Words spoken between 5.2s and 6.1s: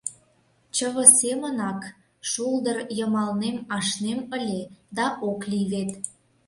ок лий вет.